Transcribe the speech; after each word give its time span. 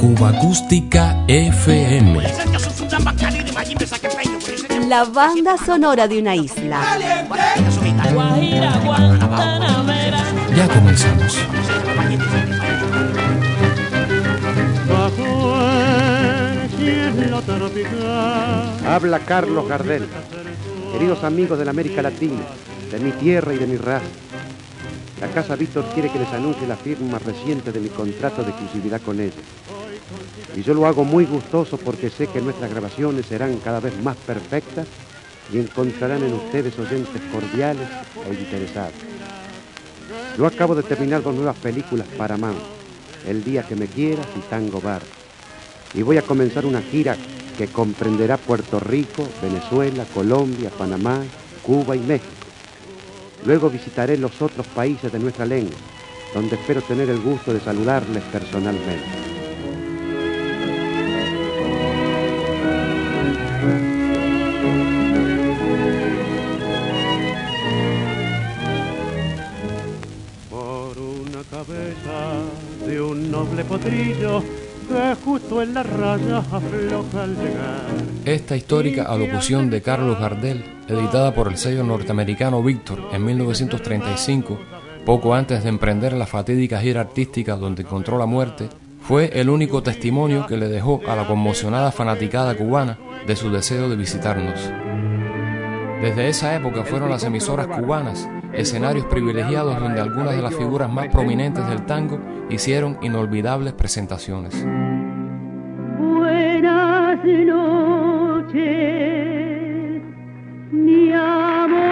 Cuba 0.00 0.30
Acústica 0.30 1.24
FM. 1.28 2.20
La 4.88 5.04
banda 5.04 5.56
sonora 5.56 6.08
de 6.08 6.18
una 6.18 6.34
isla. 6.34 6.80
Ya 10.56 10.68
comenzamos. 10.68 11.38
Habla 18.84 19.20
Carlos 19.20 19.68
Gardel. 19.68 20.08
Queridos 20.92 21.22
amigos 21.22 21.60
de 21.60 21.64
la 21.64 21.70
América 21.70 22.02
Latina, 22.02 22.42
de 22.90 22.98
mi 22.98 23.12
tierra 23.12 23.54
y 23.54 23.58
de 23.58 23.66
mi 23.68 23.76
raza. 23.76 24.04
La 25.22 25.28
Casa 25.28 25.54
Víctor 25.54 25.84
quiere 25.94 26.10
que 26.10 26.18
les 26.18 26.32
anuncie 26.32 26.66
la 26.66 26.74
firma 26.74 27.16
reciente 27.20 27.70
de 27.70 27.78
mi 27.78 27.90
contrato 27.90 28.42
de 28.42 28.50
exclusividad 28.50 29.00
con 29.00 29.20
ella. 29.20 29.40
Y 30.56 30.62
yo 30.62 30.74
lo 30.74 30.84
hago 30.84 31.04
muy 31.04 31.26
gustoso 31.26 31.76
porque 31.76 32.10
sé 32.10 32.26
que 32.26 32.40
nuestras 32.40 32.68
grabaciones 32.72 33.26
serán 33.26 33.56
cada 33.58 33.78
vez 33.78 33.96
más 34.02 34.16
perfectas 34.16 34.88
y 35.52 35.60
encontrarán 35.60 36.24
en 36.24 36.32
ustedes 36.32 36.76
oyentes 36.76 37.22
cordiales 37.32 37.86
e 38.28 38.34
interesados. 38.34 38.94
Yo 40.36 40.44
acabo 40.44 40.74
de 40.74 40.82
terminar 40.82 41.22
dos 41.22 41.36
nuevas 41.36 41.56
películas 41.56 42.08
para 42.18 42.36
Man, 42.36 42.56
El 43.24 43.44
día 43.44 43.62
que 43.62 43.76
me 43.76 43.86
quieras 43.86 44.26
y 44.36 44.40
Tango 44.50 44.80
Bar. 44.80 45.02
Y 45.94 46.02
voy 46.02 46.16
a 46.18 46.22
comenzar 46.22 46.66
una 46.66 46.82
gira 46.82 47.16
que 47.56 47.68
comprenderá 47.68 48.38
Puerto 48.38 48.80
Rico, 48.80 49.28
Venezuela, 49.40 50.04
Colombia, 50.12 50.70
Panamá, 50.76 51.22
Cuba 51.62 51.94
y 51.94 52.00
México. 52.00 52.41
Luego 53.44 53.68
visitaré 53.68 54.16
los 54.16 54.40
otros 54.40 54.66
países 54.68 55.10
de 55.12 55.18
nuestra 55.18 55.44
lengua, 55.44 55.76
donde 56.32 56.54
espero 56.56 56.80
tener 56.82 57.10
el 57.10 57.20
gusto 57.20 57.52
de 57.52 57.60
saludarles 57.60 58.22
personalmente. 58.24 59.04
Por 70.48 70.98
una 70.98 71.42
cabeza 71.50 72.86
de 72.86 73.00
un 73.00 73.30
noble 73.30 73.64
potrillo 73.64 74.42
que 74.88 75.16
justo 75.24 75.62
en 75.62 75.74
la 75.74 75.82
raya 75.82 76.38
afloja 76.38 77.22
al 77.22 77.36
llegar. 77.36 77.86
Esta 78.24 78.56
histórica 78.56 79.04
alocución 79.04 79.70
de 79.70 79.82
Carlos 79.82 80.18
Gardel, 80.18 80.64
editada 80.88 81.34
por 81.34 81.48
el 81.48 81.56
sello 81.56 81.84
norteamericano 81.84 82.62
Victor 82.62 83.08
en 83.12 83.24
1935, 83.24 84.58
poco 85.04 85.34
antes 85.34 85.62
de 85.62 85.68
emprender 85.68 86.12
la 86.12 86.26
fatídica 86.26 86.80
gira 86.80 87.00
artística 87.00 87.56
donde 87.56 87.82
encontró 87.82 88.18
la 88.18 88.26
muerte, 88.26 88.68
fue 89.00 89.30
el 89.40 89.50
único 89.50 89.82
testimonio 89.82 90.46
que 90.46 90.56
le 90.56 90.68
dejó 90.68 91.00
a 91.08 91.16
la 91.16 91.26
conmocionada 91.26 91.90
fanaticada 91.90 92.54
cubana 92.56 92.98
de 93.26 93.36
su 93.36 93.50
deseo 93.50 93.88
de 93.88 93.96
visitarnos. 93.96 94.70
Desde 96.00 96.28
esa 96.28 96.54
época 96.54 96.84
fueron 96.84 97.10
las 97.10 97.24
emisoras 97.24 97.66
cubanas 97.66 98.28
escenarios 98.52 99.06
privilegiados 99.06 99.78
donde 99.78 100.00
algunas 100.00 100.36
de 100.36 100.42
las 100.42 100.54
figuras 100.54 100.90
más 100.90 101.08
prominentes 101.08 101.66
del 101.68 101.84
tango 101.86 102.18
hicieron 102.50 102.98
inolvidables 103.02 103.72
presentaciones. 103.72 104.66
Buenas 105.98 107.24
noches, 107.24 108.62
mi 110.70 111.12
amor. 111.12 111.82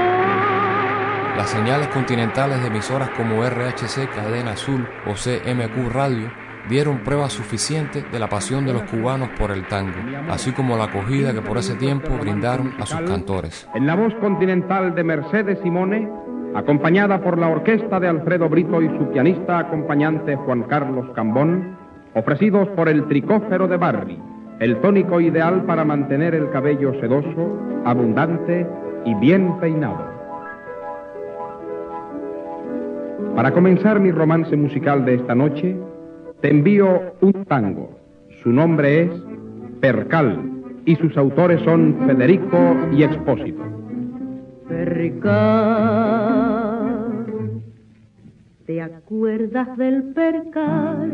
Las 1.36 1.50
señales 1.50 1.88
continentales 1.88 2.60
de 2.60 2.68
emisoras 2.68 3.10
como 3.10 3.42
RHC, 3.42 4.08
Cadena 4.14 4.52
Azul 4.52 4.86
o 5.06 5.14
CMQ 5.14 5.90
Radio 5.92 6.30
dieron 6.68 6.98
prueba 6.98 7.30
suficiente 7.30 8.02
de 8.02 8.18
la 8.18 8.28
pasión 8.28 8.66
de 8.66 8.72
los 8.72 8.82
cubanos 8.82 9.30
por 9.38 9.50
el 9.50 9.66
tango, 9.66 9.96
así 10.28 10.52
como 10.52 10.76
la 10.76 10.84
acogida 10.84 11.32
que 11.32 11.40
por 11.40 11.58
ese 11.58 11.74
tiempo 11.74 12.16
brindaron 12.18 12.74
a 12.78 12.86
sus 12.86 13.00
cantores. 13.00 13.68
En 13.74 13.86
la 13.86 13.96
voz 13.96 14.14
continental 14.16 14.94
de 14.94 15.02
Mercedes 15.02 15.58
Simone, 15.62 16.08
acompañada 16.54 17.20
por 17.20 17.38
la 17.38 17.48
orquesta 17.48 18.00
de 18.00 18.08
Alfredo 18.08 18.48
Brito 18.48 18.82
y 18.82 18.88
su 18.98 19.08
pianista 19.10 19.58
acompañante 19.58 20.36
Juan 20.36 20.64
Carlos 20.64 21.06
Cambón, 21.14 21.76
ofrecidos 22.14 22.68
por 22.70 22.88
el 22.88 23.06
tricófero 23.06 23.68
de 23.68 23.76
Barry, 23.76 24.18
el 24.58 24.76
tónico 24.78 25.20
ideal 25.20 25.64
para 25.64 25.84
mantener 25.84 26.34
el 26.34 26.50
cabello 26.50 26.92
sedoso, 27.00 27.56
abundante 27.84 28.66
y 29.04 29.14
bien 29.14 29.58
peinado. 29.60 30.10
Para 33.36 33.52
comenzar 33.52 34.00
mi 34.00 34.10
romance 34.10 34.56
musical 34.56 35.04
de 35.04 35.14
esta 35.14 35.34
noche, 35.34 35.76
te 36.40 36.50
envío 36.50 37.00
un 37.20 37.44
tango. 37.44 37.96
Su 38.42 38.50
nombre 38.50 39.04
es 39.04 39.10
Percal 39.80 40.40
y 40.84 40.96
sus 40.96 41.16
autores 41.16 41.60
son 41.62 41.96
Federico 42.06 42.76
y 42.92 43.04
Expósito. 43.04 43.79
Percal, 44.70 45.26
¿te 48.66 48.80
acuerdas 48.80 49.76
del 49.76 50.04
percal? 50.14 51.10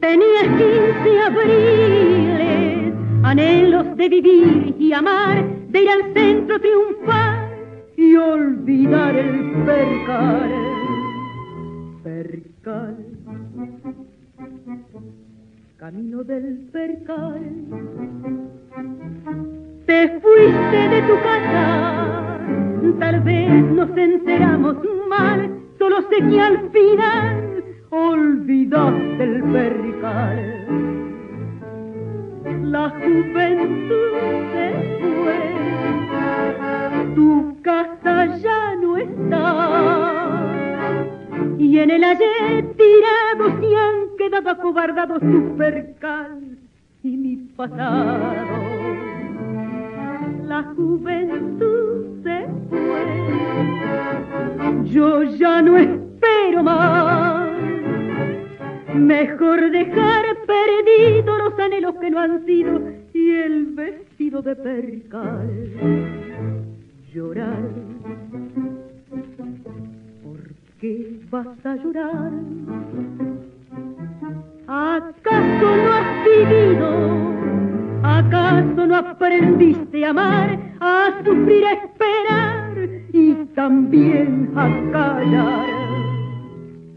Tenías 0.00 0.48
quince 0.58 1.20
abriles, 1.20 2.94
anhelos 3.22 3.96
de 3.96 4.08
vivir 4.08 4.74
y 4.76 4.92
amar, 4.92 5.44
de 5.68 5.82
ir 5.82 5.88
al 5.88 6.12
centro 6.14 6.58
triunfar 6.58 7.48
y 7.96 8.16
olvidar 8.16 9.14
el 9.14 9.52
percal. 9.64 10.50
Percal, 12.02 12.96
camino 15.76 16.24
del 16.24 16.68
percal. 16.72 17.40
Te 20.04 20.20
fuiste 20.20 20.88
de 20.90 21.00
tu 21.08 21.14
casa, 21.22 22.38
tal 22.98 23.20
vez 23.20 23.64
nos 23.72 23.88
enteramos 23.96 24.76
mal, 25.08 25.50
solo 25.78 26.02
sé 26.10 26.16
que 26.28 26.40
al 26.42 26.70
final 26.72 27.64
olvidaste 27.88 29.24
el 29.24 29.42
percal. 29.44 30.66
La 32.64 32.90
juventud 32.90 34.12
se 34.52 34.66
fue, 35.00 35.40
tu 37.14 37.56
casa 37.62 38.26
ya 38.36 38.76
no 38.76 38.98
está, 38.98 40.42
y 41.56 41.78
en 41.78 41.90
el 41.90 42.04
ayer 42.04 42.74
tirados 42.76 43.54
se 43.58 43.74
han 43.74 44.16
quedado 44.18 44.50
acobardados 44.50 45.20
tu 45.20 45.56
percal 45.56 46.58
y 47.02 47.16
mi 47.16 47.36
pasado 47.56 48.83
la 50.46 50.62
juventud 50.74 52.22
se 52.22 52.46
fue. 52.68 53.04
Yo 54.84 55.22
ya 55.22 55.62
no 55.62 55.76
espero 55.76 56.62
más. 56.62 57.50
Mejor 58.94 59.70
dejar 59.70 60.24
perdidos 60.46 61.38
los 61.38 61.58
anhelos 61.58 61.94
que 62.00 62.10
no 62.10 62.20
han 62.20 62.44
sido 62.46 62.80
y 63.12 63.30
el 63.30 63.66
vestido 63.74 64.42
de 64.42 64.56
percal. 64.56 65.50
Llorar. 67.12 67.70
¿Por 70.22 70.40
qué 70.80 71.20
vas 71.30 71.66
a 71.66 71.76
llorar? 71.76 72.32
¿Acaso 74.66 75.76
no 75.76 75.92
has 75.92 76.24
vivido? 76.24 77.33
¿Acaso 78.06 78.86
no 78.86 78.96
aprendiste 78.96 80.04
a 80.04 80.10
amar, 80.10 80.58
a 80.78 81.22
sufrir, 81.24 81.64
a 81.64 81.72
esperar 81.72 82.76
y 83.14 83.34
también 83.54 84.52
a 84.54 84.68
callar? 84.92 85.66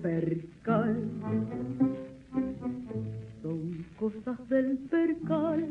Percal, 0.01 0.97
son 3.41 3.85
cosas 3.97 4.49
del 4.49 4.77
percal. 4.89 5.65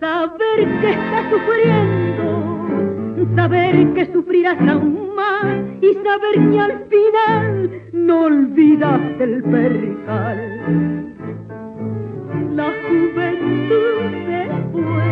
Saber 0.00 0.80
que 0.80 0.90
estás 0.90 1.30
sufriendo, 1.30 2.26
saber 3.36 3.94
que 3.94 4.12
sufrirás 4.12 4.60
aún 4.68 5.14
más 5.14 5.46
y 5.80 5.94
saber 5.94 6.50
que 6.50 6.58
al 6.58 6.86
final 6.86 7.70
no 7.92 8.22
olvidaste 8.24 9.22
el 9.22 9.44
percal 9.44 11.01
juventud 12.92 14.00
se 14.26 14.40
fue, 14.72 15.10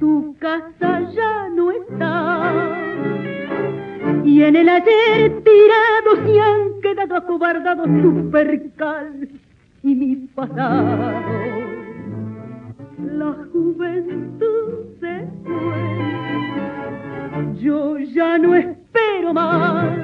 tu 0.00 0.34
casa 0.38 0.90
ya 1.12 1.48
no 1.50 1.70
está, 1.70 2.76
y 4.24 4.42
en 4.42 4.56
el 4.56 4.68
ayer 4.68 5.42
tirado 5.44 6.16
se 6.26 6.40
han 6.40 6.80
quedado 6.82 7.16
acobardados 7.16 7.86
tu 8.02 8.30
percal 8.30 9.28
y 9.82 9.94
mi 9.94 10.16
pasado. 10.34 11.12
La 12.98 13.36
juventud 13.52 14.72
se 15.00 15.26
fue, 15.44 15.82
yo 17.62 17.98
ya 17.98 18.38
no 18.38 18.54
espero 18.54 19.32
más. 19.32 19.98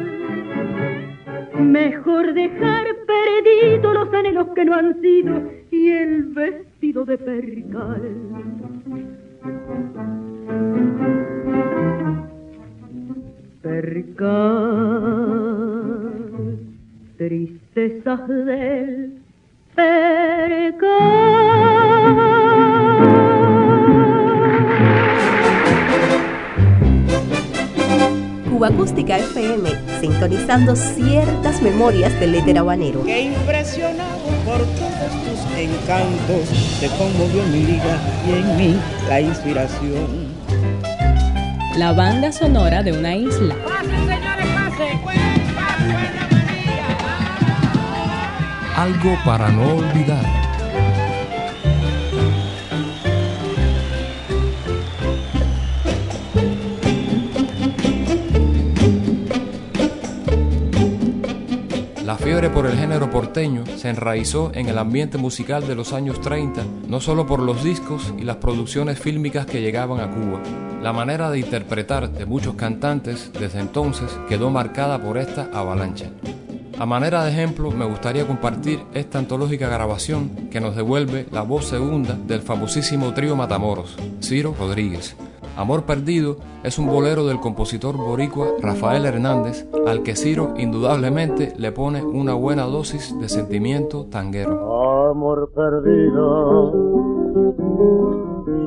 Mejor 1.58 2.32
dejar 2.32 2.86
perdido 3.06 3.92
los 3.92 4.12
anhelos 4.14 4.48
que 4.54 4.64
no 4.64 4.74
han 4.74 5.00
sido 5.00 5.59
de 7.10 7.18
percal. 7.18 8.02
Percal, 13.62 14.60
tristezas 17.18 18.28
del 18.28 19.18
percal. 19.74 21.00
Acústica 28.70 29.16
sintonizando 30.20 30.76
ciertas 30.76 31.62
memorias 31.62 32.12
del 32.20 32.34
éter 32.34 32.58
habanero. 32.58 33.02
Que 33.04 33.22
impresionado 33.22 34.18
por 34.44 34.58
todos 34.58 35.12
tus 35.24 35.58
encantos, 35.58 36.78
te 36.78 36.88
conmovió 36.88 37.42
mi 37.44 37.64
liga 37.64 37.98
y 38.28 38.32
en 38.32 38.56
mí 38.56 38.76
la 39.08 39.22
inspiración. 39.22 40.34
La 41.78 41.92
banda 41.94 42.30
sonora 42.32 42.82
de 42.82 42.92
una 42.92 43.16
isla. 43.16 43.54
Algo 48.76 49.16
para 49.24 49.48
no 49.48 49.76
olvidar. 49.76 50.39
Por 62.48 62.64
el 62.64 62.78
género 62.78 63.10
porteño 63.10 63.64
se 63.76 63.90
enraizó 63.90 64.50
en 64.54 64.68
el 64.68 64.78
ambiente 64.78 65.18
musical 65.18 65.66
de 65.68 65.74
los 65.74 65.92
años 65.92 66.22
30, 66.22 66.64
no 66.88 66.98
solo 67.00 67.26
por 67.26 67.40
los 67.40 67.62
discos 67.62 68.14
y 68.16 68.22
las 68.22 68.36
producciones 68.36 68.98
fílmicas 68.98 69.44
que 69.44 69.60
llegaban 69.60 70.00
a 70.00 70.10
Cuba. 70.10 70.40
La 70.80 70.94
manera 70.94 71.30
de 71.30 71.40
interpretar 71.40 72.10
de 72.10 72.24
muchos 72.24 72.54
cantantes 72.54 73.30
desde 73.38 73.60
entonces 73.60 74.18
quedó 74.26 74.48
marcada 74.48 74.98
por 74.98 75.18
esta 75.18 75.50
avalancha. 75.52 76.06
A 76.78 76.86
manera 76.86 77.24
de 77.24 77.30
ejemplo, 77.30 77.70
me 77.72 77.84
gustaría 77.84 78.26
compartir 78.26 78.80
esta 78.94 79.18
antológica 79.18 79.68
grabación 79.68 80.48
que 80.50 80.60
nos 80.60 80.74
devuelve 80.74 81.26
la 81.30 81.42
voz 81.42 81.66
segunda 81.66 82.14
del 82.14 82.40
famosísimo 82.40 83.12
trío 83.12 83.36
Matamoros, 83.36 83.96
Ciro 84.22 84.54
Rodríguez. 84.58 85.14
Amor 85.56 85.84
Perdido 85.84 86.36
es 86.62 86.78
un 86.78 86.86
bolero 86.86 87.26
del 87.26 87.40
compositor 87.40 87.96
boricua 87.96 88.48
Rafael 88.60 89.04
Hernández, 89.04 89.66
al 89.86 90.02
que 90.02 90.16
Ciro 90.16 90.54
indudablemente 90.56 91.52
le 91.58 91.72
pone 91.72 92.02
una 92.02 92.34
buena 92.34 92.64
dosis 92.64 93.18
de 93.18 93.28
sentimiento 93.28 94.06
tanguero. 94.10 95.10
Amor 95.10 95.50
perdido, 95.54 96.72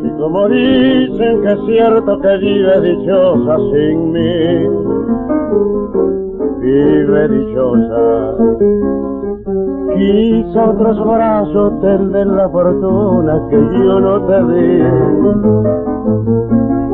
y 0.04 0.10
como 0.20 0.50
dicen 0.50 1.42
que 1.42 1.52
es 1.54 1.60
cierto 1.68 2.20
que 2.20 2.38
vive 2.38 2.82
dichosa 2.82 3.58
sin 3.72 4.12
mí, 4.12 4.68
vive 6.60 7.28
dichosa. 7.30 8.38
Quizá 9.96 10.70
otros 10.72 11.06
brazos 11.06 11.82
te 11.82 11.98
den 11.98 12.36
la 12.36 12.50
fortuna 12.50 13.48
que 13.50 13.56
yo 13.56 14.00
no 14.00 14.26
te 14.26 14.44
di 14.54 14.84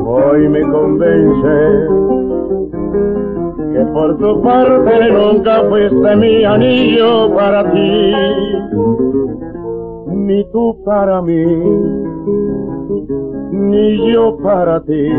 hoy 0.09 0.49
me 0.49 0.61
convence 0.61 1.87
que 3.73 3.85
por 3.93 4.17
tu 4.17 4.41
parte 4.41 5.11
nunca 5.11 5.63
fuiste 5.69 6.15
mi 6.15 6.43
anillo 6.43 7.33
para 7.35 7.71
ti, 7.71 8.13
ni 10.07 10.43
tú 10.51 10.75
para 10.83 11.21
mí, 11.21 11.45
ni 13.51 14.13
yo 14.13 14.37
para 14.37 14.81
ti. 14.81 15.09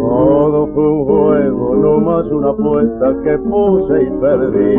Todo 0.00 0.66
fue 0.74 0.88
un 0.88 1.04
juego, 1.04 1.76
no 1.76 2.00
más 2.00 2.26
una 2.26 2.50
apuesta 2.50 3.14
que 3.22 3.38
puse 3.38 4.02
y 4.02 4.10
perdí. 4.20 4.76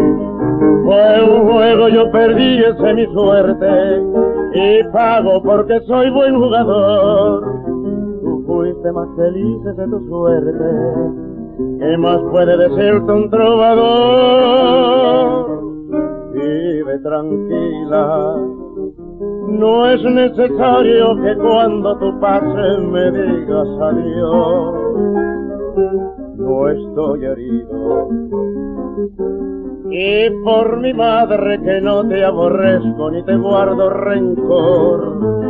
Fue 0.83 1.23
un 1.23 1.49
juego, 1.49 1.87
yo 1.89 2.11
perdí, 2.11 2.63
esa 2.63 2.89
es 2.89 2.95
mi 2.95 3.05
suerte, 3.13 4.03
y 4.53 4.83
pago 4.91 5.41
porque 5.43 5.79
soy 5.81 6.09
buen 6.09 6.37
jugador 6.37 7.70
fuiste 8.81 8.91
más 8.91 9.07
felices 9.15 9.77
de 9.77 9.87
tu 9.87 9.99
suerte. 10.07 10.65
¿Qué 11.79 11.97
más 11.97 12.19
puede 12.31 12.57
decirte 12.57 13.11
un 13.11 13.29
trovador? 13.29 13.91
Vive 16.33 16.97
tranquila. 16.99 18.37
No 19.49 19.85
es 19.87 20.03
necesario 20.03 21.15
que 21.21 21.35
cuando 21.35 21.97
tú 21.97 22.19
pases 22.19 22.79
me 22.79 23.11
digas 23.11 23.67
adiós. 23.81 24.73
No 26.37 26.69
estoy 26.69 27.25
herido. 27.25 28.09
Y 29.91 30.29
por 30.43 30.79
mi 30.79 30.93
madre 30.93 31.59
que 31.61 31.81
no 31.81 32.07
te 32.07 32.23
aborrezco 32.23 33.11
ni 33.11 33.21
te 33.23 33.35
guardo 33.35 33.89
rencor 33.89 35.41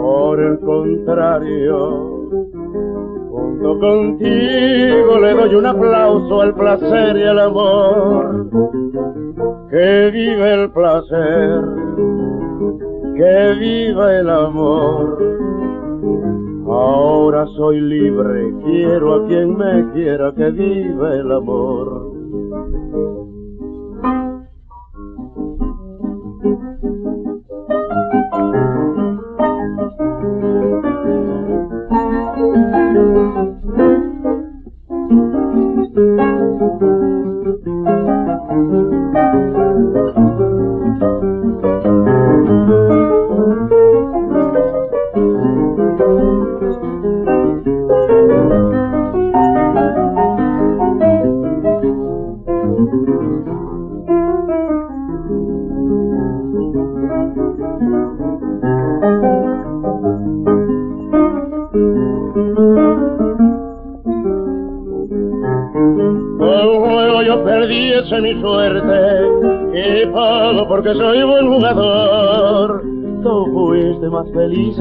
por 0.00 0.40
el 0.40 0.58
contrario, 0.60 1.76
junto 3.30 3.78
contigo 3.78 5.18
le 5.20 5.34
doy 5.34 5.54
un 5.54 5.66
aplauso 5.66 6.40
al 6.40 6.54
placer 6.54 7.16
y 7.16 7.22
al 7.22 7.38
amor. 7.38 8.48
Que 9.70 10.10
vive 10.10 10.54
el 10.54 10.70
placer, 10.70 11.60
que 13.14 13.54
viva 13.60 14.18
el 14.18 14.30
amor. 14.30 15.18
Ahora 16.66 17.46
soy 17.56 17.80
libre, 17.80 18.54
quiero 18.64 19.14
a 19.14 19.26
quien 19.26 19.56
me 19.56 19.90
quiera, 19.92 20.32
que 20.34 20.50
viva 20.50 21.14
el 21.14 21.30
amor. 21.30 22.09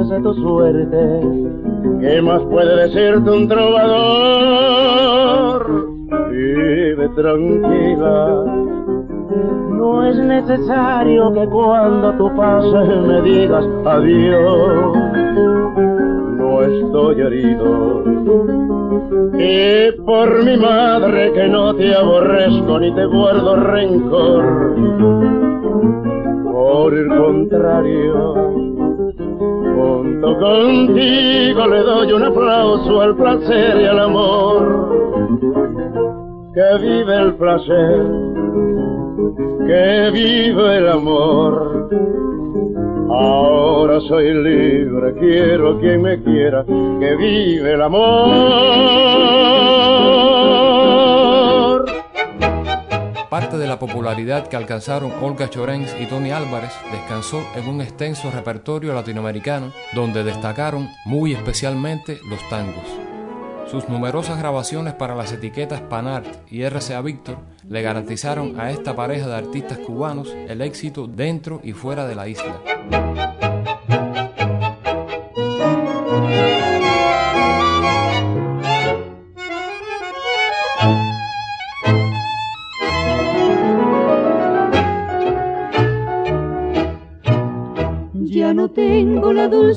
De 0.08 0.22
tu 0.22 0.34
suerte. 0.36 1.22
¿Qué 2.00 2.22
más 2.22 2.42
puede 2.44 2.88
decirte 2.88 3.30
un 3.30 3.48
trovador? 3.48 3.90
Vive 6.32 7.10
tranquila. 7.10 8.46
No 9.72 10.06
es 10.06 10.16
necesario 10.18 11.34
que 11.34 11.46
cuando 11.48 12.14
tú 12.14 12.32
pases 12.36 13.02
me 13.08 13.22
digas 13.24 13.66
adiós. 13.86 14.94
No 16.38 16.62
estoy 16.62 17.22
herido 17.22 18.04
y 19.40 19.92
por 20.02 20.44
mi 20.44 20.58
madre 20.58 21.32
que 21.32 21.48
no 21.48 21.74
te 21.74 21.96
aborrezco 21.96 22.80
ni 22.80 22.94
te 22.94 23.06
guardo 23.06 23.56
rencor. 23.56 24.76
Por 26.52 26.94
el 26.94 27.08
contrario, 27.08 28.69
junto 29.76 30.38
contigo 30.40 31.68
le 31.68 31.80
doy 31.80 32.12
un 32.14 32.24
aplauso 32.24 33.02
al 33.02 33.16
placer 33.16 33.82
y 33.82 33.86
al 33.86 34.00
amor. 34.00 34.90
Que 36.54 36.78
vive 36.86 37.16
el 37.16 37.36
placer, 37.36 38.06
que 39.68 40.12
vive 40.12 40.78
el 40.78 40.90
amor 40.90 41.90
Ahora 43.12 44.00
soy 44.02 44.34
libre, 44.36 45.16
quiero 45.20 45.80
quien 45.80 46.04
me 46.04 46.22
quiera, 46.22 46.64
que 46.64 47.16
vive 47.16 47.74
el 47.74 47.82
amor. 47.82 48.30
Parte 53.30 53.60
de 53.60 53.68
la 53.68 53.78
popularidad 53.78 54.48
que 54.48 54.56
alcanzaron 54.56 55.14
Olga 55.22 55.52
Chorens 55.52 55.96
y 56.00 56.08
Tony 56.08 56.32
Álvarez 56.32 56.72
descansó 56.92 57.46
en 57.56 57.68
un 57.68 57.80
extenso 57.80 58.32
repertorio 58.32 58.92
latinoamericano 58.96 59.72
donde 59.94 60.24
destacaron 60.24 60.90
muy 61.06 61.34
especialmente 61.34 62.20
los 62.28 62.40
tangos. 62.50 62.86
Sus 63.70 63.88
numerosas 63.88 64.40
grabaciones 64.40 64.96
para 64.96 65.14
las 65.14 65.32
etiquetas 65.32 65.82
Panart 65.82 66.26
y 66.52 66.68
RCA 66.68 67.02
Víctor 67.02 67.38
le 67.70 67.84
garantizaron 67.84 68.60
a 68.60 68.72
esta 68.72 68.96
pareja 68.96 69.28
de 69.28 69.36
artistas 69.36 69.78
cubanos 69.78 70.34
el 70.48 70.62
éxito 70.62 71.06
dentro 71.06 71.62
y 71.64 71.74
fuera 71.74 72.08
de 72.08 72.16
la 72.16 72.28
isla. 72.28 73.49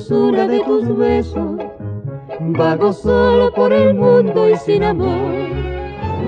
Dulzura 0.09 0.49
de 0.49 0.61
tus 0.61 0.97
besos 0.97 1.61
Vago 2.41 2.93
solo 2.93 3.53
por 3.53 3.73
el 3.73 3.95
mundo 3.95 4.49
y 4.49 4.57
sin 4.57 4.83
amor. 4.83 5.33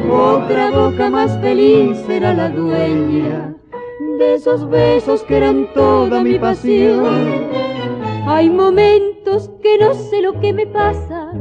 Otra 0.08 0.70
boca 0.70 1.10
más 1.10 1.36
feliz 1.40 1.98
será 2.06 2.32
la 2.34 2.50
dueña 2.50 3.56
de 4.18 4.34
esos 4.34 4.68
besos 4.68 5.24
que 5.24 5.38
eran 5.38 5.66
toda 5.74 6.22
mi 6.22 6.38
pasión. 6.38 7.48
Hay 8.26 8.48
momentos 8.48 9.50
que 9.60 9.76
no 9.78 9.92
sé 9.94 10.22
lo 10.22 10.38
que 10.38 10.52
me 10.52 10.66
pasa. 10.68 11.32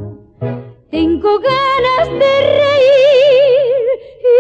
Tengo 0.90 1.40
ganas 1.40 2.10
de 2.10 2.34
reír 2.64 3.86
y 4.24 4.36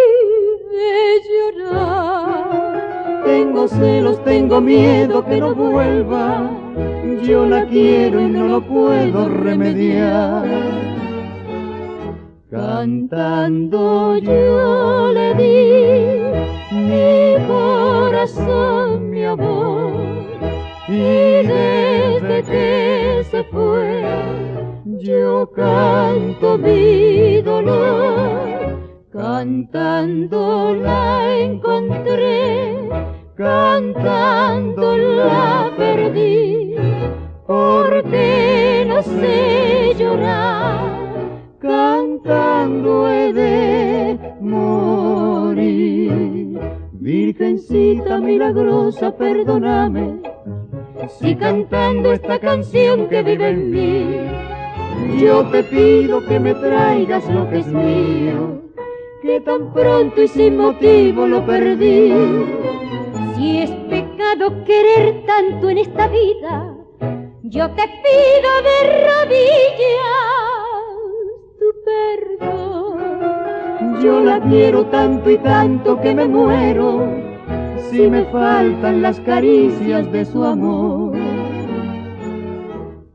de 0.75 1.21
llorar. 1.61 3.23
Tengo 3.23 3.67
celos, 3.67 4.23
tengo 4.23 4.59
miedo 4.61 5.23
que 5.25 5.37
no 5.37 5.53
vuelva 5.53 6.62
yo 7.23 7.45
la 7.45 7.65
quiero 7.65 8.21
y 8.21 8.27
no 8.27 8.47
lo 8.47 8.61
puedo 8.61 9.27
remediar. 9.29 10.45
Cantando 12.49 14.17
yo 14.17 15.11
le 15.11 15.33
di 15.33 16.75
mi 16.75 17.47
corazón, 17.47 19.09
mi 19.09 19.23
amor, 19.23 19.93
y 20.87 21.01
desde 21.47 22.43
que 22.43 23.23
se 23.31 23.43
fue, 23.45 24.03
yo 24.99 25.49
canto 25.51 26.57
mi 26.59 27.41
dolor, 27.41 28.77
cantando 29.11 30.75
la 30.75 31.39
encontré, 31.39 32.87
cantando 33.35 34.95
la 34.95 35.71
perdí 35.75 36.62
milagrosa, 48.33 49.15
perdóname, 49.15 50.21
si 51.19 51.35
cantando 51.35 52.11
esta 52.11 52.39
canción 52.39 53.07
que 53.07 53.21
vive 53.21 53.49
en 53.49 53.69
mí, 53.69 55.19
yo 55.19 55.45
te 55.51 55.63
pido 55.63 56.25
que 56.25 56.39
me 56.39 56.55
traigas 56.55 57.29
lo 57.29 57.47
que 57.49 57.59
es 57.59 57.67
mío, 57.67 58.63
que 59.21 59.39
tan 59.41 59.71
pronto 59.71 60.23
y 60.23 60.27
sin 60.27 60.57
motivo 60.57 61.27
lo 61.27 61.45
perdí. 61.45 62.11
Si 63.35 63.59
es 63.59 63.69
pecado 63.69 64.63
querer 64.65 65.25
tanto 65.27 65.69
en 65.69 65.77
esta 65.77 66.07
vida, 66.07 66.75
yo 67.43 67.69
te 67.69 67.83
pido 67.83 68.51
de 68.67 68.77
rodillas 69.09 70.23
tu 71.59 71.67
perdón. 71.85 72.97
Yo 74.01 74.19
la 74.21 74.39
quiero 74.41 74.87
tanto 74.87 75.29
y 75.29 75.37
tanto 75.37 76.01
que 76.01 76.15
me 76.15 76.27
muero 76.27 77.22
si 77.89 78.07
me 78.07 78.25
faltan 78.25 79.01
las 79.01 79.19
caricias 79.19 80.11
de 80.11 80.25
su 80.25 80.43
amor. 80.43 81.17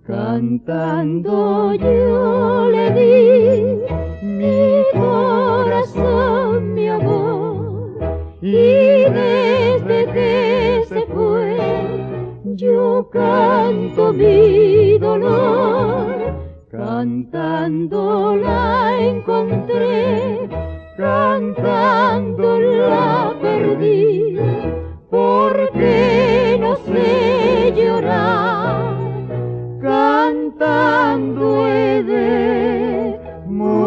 Cantando 0.06 1.74
yo 1.74 2.68
le 2.70 2.90
di 2.98 4.26
mi 4.26 4.82
corazón, 4.98 6.74
mi 6.74 6.88
amor, 6.88 7.98
y 8.40 8.52
desde 8.52 10.06
que 10.12 10.82
se 10.88 11.06
fue 11.06 11.56
yo 12.58 13.08
canto 13.10 14.12
mi 14.12 14.98
dolor, 14.98 16.34
cantando 16.70 18.34
la 18.34 18.98
encontré, 18.98 20.48
cantando 20.96 22.58
la 22.58 23.34
perdí, 23.40 24.27
porque 25.78 26.58
no 26.60 26.76
sé 26.76 27.72
llorar, 27.76 28.96
cantando 29.80 31.64
de 31.64 33.16
morir. 33.46 33.78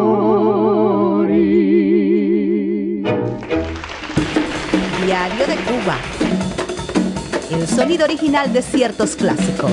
Diario 5.06 5.48
de 5.48 5.56
Cuba 5.56 5.98
el 7.52 7.68
sonido 7.68 8.06
original 8.06 8.54
de 8.54 8.62
ciertos 8.62 9.18
clásicos. 9.18 9.72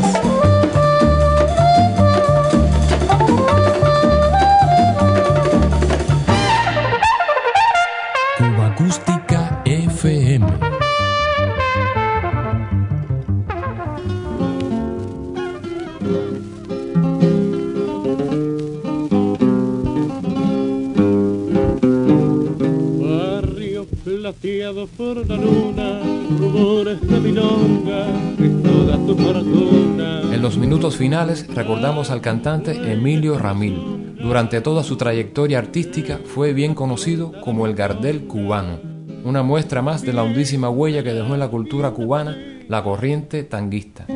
En 30.33 30.43
los 30.43 30.59
minutos 30.59 30.97
finales 30.97 31.47
recordamos 31.55 32.11
al 32.11 32.21
cantante 32.21 32.93
Emilio 32.93 33.39
Ramil. 33.39 34.17
Durante 34.21 34.61
toda 34.61 34.83
su 34.83 34.97
trayectoria 34.97 35.59
artística 35.59 36.21
fue 36.25 36.53
bien 36.53 36.75
conocido 36.75 37.33
como 37.41 37.65
el 37.65 37.75
Gardel 37.75 38.27
cubano, 38.27 38.81
una 39.25 39.43
muestra 39.43 39.81
más 39.81 40.03
de 40.03 40.13
la 40.13 40.25
hondísima 40.25 40.69
huella 40.69 41.03
que 41.03 41.15
dejó 41.15 41.33
en 41.33 41.41
la 41.41 41.49
cultura 41.49 41.93
cubana 41.93 42.37
la 42.69 42.85
corriente 42.85 43.45
tanguista. 43.45 44.07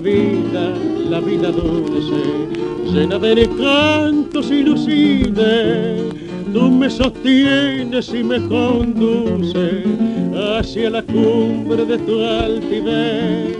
Vida, 0.00 0.74
la 1.08 1.20
vida 1.20 1.50
dulce, 1.50 2.46
llena 2.92 3.18
de 3.18 3.48
cantos 3.58 4.50
y 4.50 4.62
lucines. 4.62 6.02
Tú 6.52 6.70
me 6.70 6.90
sostienes 6.90 8.12
y 8.12 8.24
me 8.24 8.40
conduces 8.48 9.84
hacia 10.34 10.90
la 10.90 11.02
cumbre 11.02 11.84
de 11.84 11.98
tu 11.98 12.20
altivez. 12.24 13.56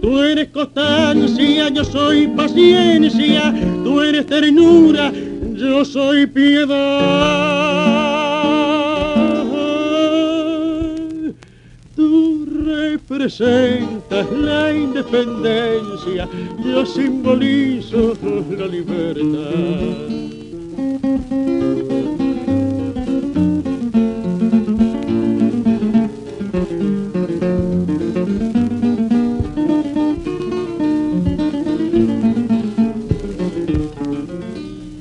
Tú 0.00 0.20
eres 0.20 0.48
constancia, 0.48 1.68
yo 1.70 1.84
soy 1.84 2.26
paciencia, 2.28 3.54
tú 3.84 4.00
eres 4.02 4.26
ternura, 4.26 5.12
yo 5.54 5.84
soy 5.84 6.26
piedad. 6.26 7.93
Representas 12.94 14.30
la 14.30 14.72
independencia, 14.72 16.28
yo 16.64 16.86
simbolizo 16.86 18.14
la 18.56 18.66
libertad. 18.66 19.50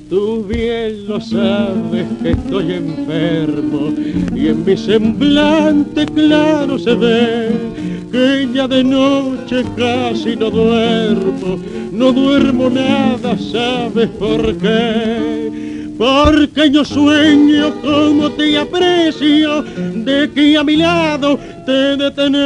Tú 0.09 0.43
bien 0.45 1.07
lo 1.07 1.21
sabes 1.21 2.07
que 2.23 2.31
estoy 2.31 2.73
enfermo 2.73 3.93
y 4.35 4.47
en 4.47 4.65
mi 4.65 4.75
semblante 4.77 6.07
claro 6.07 6.79
se 6.79 6.95
ve 6.95 7.72
que 8.13 8.47
ya 8.53 8.67
de 8.67 8.83
noche 8.83 9.65
casi 9.75 10.35
no 10.35 10.51
duermo, 10.51 11.57
no 11.91 12.13
duermo 12.13 12.69
nada, 12.69 13.35
¿sabes 13.39 14.07
por 14.19 14.55
qué? 14.59 15.93
Porque 15.97 16.69
yo 16.69 16.85
sueño 16.85 17.73
como 17.81 18.29
te 18.33 18.55
aprecio, 18.55 19.63
de 19.63 20.29
que 20.31 20.55
a 20.55 20.63
mi 20.63 20.75
lado 20.75 21.39
te 21.65 21.97
de 21.97 22.11
tener. 22.11 22.43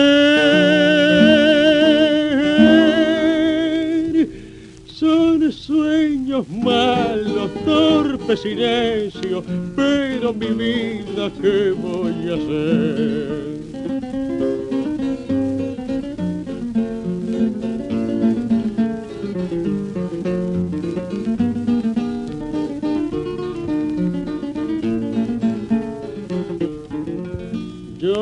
Son 4.86 5.52
sueños 5.52 6.48
malos, 6.48 7.52
torpes 7.66 8.46
y 8.46 8.56
necios, 8.56 9.44
pero 9.76 10.34
mi 10.34 10.48
vida, 10.48 11.30
¿qué 11.42 11.72
voy 11.72 12.30
a 12.32 12.36
hacer? 12.36 13.67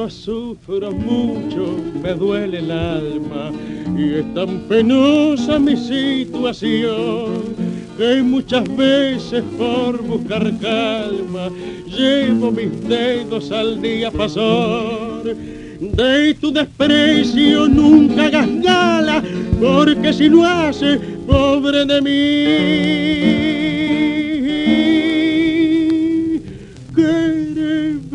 Sufro 0.10 0.92
mucho, 0.92 1.78
me 2.02 2.14
duele 2.14 2.60
el 2.60 2.72
alma 2.72 3.52
y 3.98 4.16
es 4.16 4.34
tan 4.36 4.60
penosa 4.68 5.58
mi 5.58 5.76
situación 5.76 7.56
que 7.98 8.22
muchas 8.22 8.64
veces 8.76 9.44
por 9.58 10.02
buscar 10.04 10.52
calma 10.60 11.50
llevo 11.88 12.52
mis 12.52 12.88
dedos 12.88 13.52
al 13.52 13.82
día 13.82 14.12
pasar. 14.12 15.24
De 15.24 16.34
tu 16.36 16.52
desprecio 16.52 17.68
nunca 17.68 18.26
hagas 18.26 18.48
gala, 18.62 19.24
porque 19.60 20.14
si 20.14 20.30
lo 20.30 20.46
hace, 20.46 21.00
pobre 21.28 21.86
de 21.86 22.02
mí. 22.02 23.75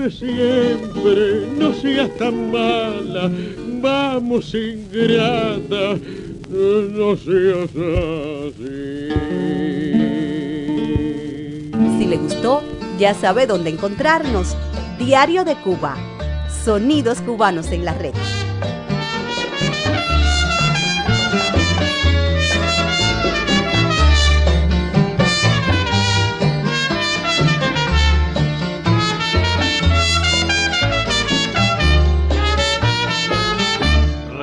Siempre, 0.09 1.47
no 1.59 1.75
seas 1.75 2.17
tan 2.17 2.51
mala, 2.51 3.31
vamos 3.83 4.55
ingrata, 4.55 5.99
no 6.49 7.17
seas 7.17 7.69
así. 8.49 9.11
Si 11.99 12.07
le 12.07 12.17
gustó, 12.17 12.63
ya 12.99 13.13
sabe 13.13 13.47
dónde 13.47 13.69
encontrarnos. 13.69 14.57
Diario 14.99 15.45
de 15.45 15.55
Cuba. 15.57 15.97
Sonidos 16.65 17.21
cubanos 17.21 17.71
en 17.71 17.85
la 17.85 17.93
red. 17.93 18.15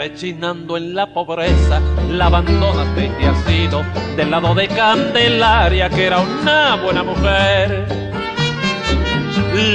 Rechinando 0.08 0.78
en 0.78 0.96
la 0.96 1.06
pobreza, 1.08 1.82
la 2.10 2.28
abandonaste 2.28 3.12
y 3.20 3.26
has 3.26 3.44
sido 3.44 3.84
del 4.16 4.32
lado 4.32 4.56
de 4.56 4.68
Candelaria, 4.70 5.90
que 5.90 6.06
era 6.06 6.20
una 6.20 6.76
buena 6.76 7.04
mujer. 7.04 7.86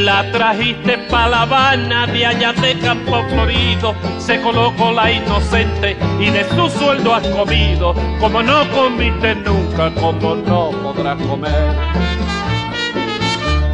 La 0.04 0.30
trajiste 0.32 0.96
pa' 1.10 1.28
La 1.28 1.42
Habana, 1.42 2.06
de 2.06 2.24
allá 2.24 2.52
de 2.52 2.78
Campo 2.78 3.22
Florido, 3.28 3.94
se 4.18 4.40
colocó 4.40 4.92
la 4.92 5.10
inocente 5.10 5.96
y 6.18 6.30
de 6.30 6.48
su 6.48 6.70
sueldo 6.78 7.14
has 7.14 7.26
comido, 7.28 7.94
como 8.18 8.42
no 8.42 8.70
comiste 8.70 9.34
nunca, 9.34 9.92
como 9.94 10.36
no 10.36 10.70
podrás 10.82 11.20
comer. 11.22 11.76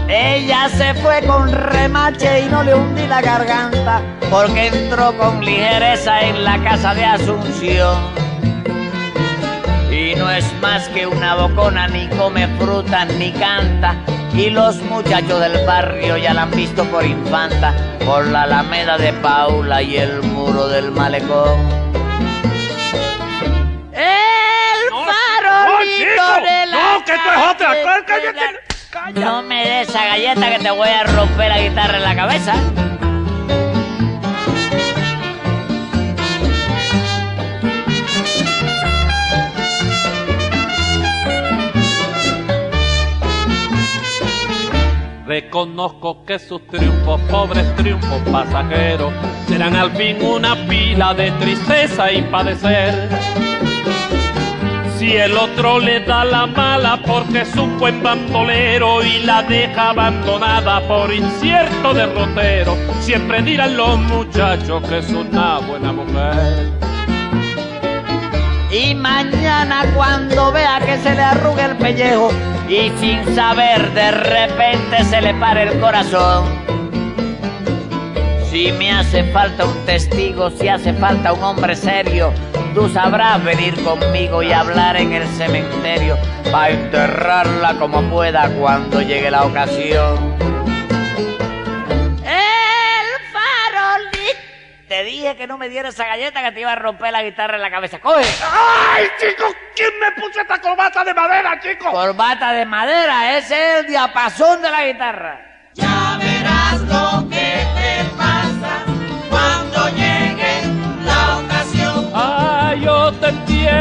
Ella 0.09 0.69
se 0.71 0.95
fue 0.95 1.23
con 1.27 1.53
remache 1.53 2.41
y 2.41 2.49
no 2.49 2.63
le 2.63 2.75
hundí 2.75 3.07
la 3.07 3.21
garganta 3.21 4.03
porque 4.31 4.67
entró 4.67 5.17
con 5.17 5.45
ligereza 5.45 6.21
en 6.23 6.45
la 6.45 6.63
casa 6.63 6.95
de 6.95 7.05
Asunción. 7.05 7.97
Y 9.91 10.15
no 10.17 10.31
es 10.31 10.45
más 10.61 10.89
que 10.89 11.07
una 11.07 11.35
bocona, 11.35 11.89
ni 11.89 12.09
come 12.09 12.47
fruta 12.59 13.05
ni 13.05 13.33
canta. 13.33 13.97
Y 14.35 14.51
los 14.51 14.77
muchachos 14.83 15.41
del 15.41 15.65
barrio 15.67 16.17
ya 16.17 16.35
la 16.35 16.43
han 16.43 16.51
visto 16.51 16.85
por 16.85 17.05
infanta, 17.05 17.75
por 18.05 18.27
la 18.27 18.43
alameda 18.43 18.99
de 18.99 19.13
Paula 19.15 19.83
y 19.83 19.97
el 19.97 20.23
muro 20.23 20.69
del 20.69 20.93
malecón. 20.93 21.59
El 23.93 24.91
farolito 24.91 26.35
de 26.45 26.67
la 26.67 26.77
no, 26.77 27.05
que 27.05 27.13
esto 27.13 27.33
es 27.33 27.55
otra. 27.55 28.68
No 29.15 29.43
me 29.43 29.67
des 29.67 29.89
esa 29.89 30.03
galleta 30.07 30.51
que 30.51 30.59
te 30.61 30.71
voy 30.71 30.89
a 30.89 31.05
romper 31.05 31.49
la 31.49 31.61
guitarra 31.61 31.99
en 31.99 32.03
la 32.05 32.17
cabeza. 32.17 32.55
Reconozco 45.27 46.25
que 46.25 46.39
sus 46.39 46.67
triunfos, 46.69 47.21
pobres 47.31 47.77
triunfos 47.77 48.23
pasajeros, 48.33 49.13
serán 49.49 49.77
al 49.77 49.91
fin 49.91 50.17
una 50.23 50.57
pila 50.67 51.13
de 51.13 51.31
tristeza 51.33 52.11
y 52.11 52.23
padecer. 52.23 53.58
Si 55.09 55.17
el 55.17 55.39
otro 55.39 55.79
le 55.79 56.01
da 56.01 56.23
la 56.23 56.45
mala 56.45 57.01
porque 57.07 57.41
es 57.41 57.57
un 57.57 57.79
buen 57.79 58.03
bandolero 58.03 59.03
y 59.03 59.21
la 59.21 59.43
deja 59.43 59.89
abandonada 59.89 60.87
por 60.87 61.11
incierto 61.11 61.95
derrotero, 61.95 62.77
siempre 63.01 63.41
dirán 63.41 63.75
los 63.75 63.99
muchachos 64.01 64.87
que 64.87 64.99
es 64.99 65.09
una 65.09 65.61
buena 65.61 65.95
mujer. 65.95 66.71
Y 68.71 68.95
mañana 68.95 69.87
cuando 69.97 70.53
vea 70.53 70.79
que 70.85 70.99
se 70.99 71.15
le 71.15 71.23
arruga 71.23 71.65
el 71.65 71.77
pellejo 71.79 72.31
y 72.69 72.91
sin 73.01 73.35
saber 73.35 73.91
de 73.95 74.11
repente 74.11 75.05
se 75.05 75.23
le 75.23 75.33
para 75.33 75.63
el 75.63 75.81
corazón. 75.81 76.45
Si 78.51 78.73
me 78.73 78.93
hace 78.93 79.25
falta 79.33 79.65
un 79.65 79.87
testigo, 79.87 80.51
si 80.51 80.69
hace 80.69 80.93
falta 80.93 81.33
un 81.33 81.43
hombre 81.43 81.75
serio, 81.75 82.31
tú 82.75 82.89
sabrás 82.89 83.43
venir 83.45 83.83
conmigo 83.83 84.43
y 84.43 84.53
hablar 84.53 84.97
en 84.97 85.13
el 85.13 85.27
cementerio 85.29 86.17
para 86.51 86.71
enterrarla 86.71 87.75
como 87.79 88.03
pueda 88.11 88.49
cuando 88.59 89.03
llegue 89.03 89.31
la 89.31 89.45
ocasión. 89.45 90.37
El 92.25 93.07
farolito. 93.33 94.41
Te 94.89 95.05
dije 95.05 95.37
que 95.37 95.47
no 95.47 95.59
me 95.59 95.69
diera 95.69 95.91
esa 95.91 96.07
galleta 96.07 96.43
que 96.43 96.53
te 96.53 96.61
iba 96.61 96.73
a 96.73 96.77
romper 96.77 97.13
la 97.13 97.23
guitarra 97.23 97.57
en 97.57 97.63
la 97.63 97.71
cabeza. 97.71 97.99
¡Coge! 97.99 98.25
¡Ay, 98.43 99.07
chicos! 99.19 99.55
¿Quién 99.77 99.91
me 100.01 100.13
puso 100.13 100.41
esta 100.41 100.61
corbata 100.61 101.05
de 101.05 101.15
madera, 101.15 101.61
chicos? 101.61 101.91
Corbata 101.91 102.53
de 102.53 102.65
madera, 102.65 103.39
ese 103.39 103.55
es 103.55 103.81
el 103.81 103.87
diapasón 103.89 104.63
de 104.63 104.71
la 104.71 104.85
guitarra. 104.85 105.41
Ya 105.75 106.19
verás 106.19 106.81
lo 106.81 107.29
que 107.29 107.38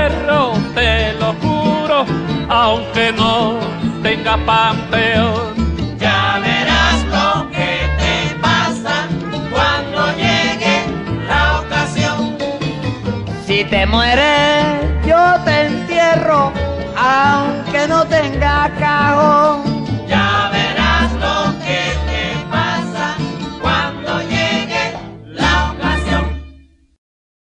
entierro, 0.08 0.54
te 0.74 1.14
lo 1.14 1.34
juro, 1.42 2.06
aunque 2.50 3.12
no 3.14 3.60
tenga 4.02 4.38
panteón. 4.38 5.98
Ya 5.98 6.40
verás 6.42 7.04
lo 7.06 7.50
que 7.52 7.90
te 7.98 8.36
pasa 8.40 9.08
cuando 9.52 10.08
llegue 10.16 10.86
la 11.28 11.60
ocasión. 11.60 12.38
Si 13.46 13.64
te 13.66 13.86
mueres, 13.86 14.66
yo 15.06 15.40
te 15.44 15.68
entierro, 15.68 16.52
aunque 16.98 17.88
no 17.88 18.06
tenga 18.06 18.72